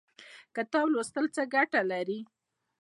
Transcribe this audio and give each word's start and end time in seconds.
کتاب 0.55 0.85
لوستل 0.93 1.25
څه 1.35 1.43
ګټه 1.53 1.81
لري؟ 1.91 2.19